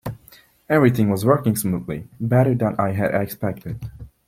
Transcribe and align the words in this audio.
Everything 0.67 1.11
was 1.11 1.27
working 1.27 1.55
smoothly, 1.55 2.07
better 2.19 2.55
than 2.55 2.73
I 2.79 2.89
had 2.93 3.13
expected. 3.13 3.87